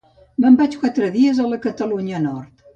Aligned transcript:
Me'n 0.45 0.57
vaig 0.61 0.77
quatre 0.85 1.11
dies 1.19 1.43
a 1.45 1.47
la 1.53 1.63
Catalunya 1.69 2.25
nord 2.29 2.69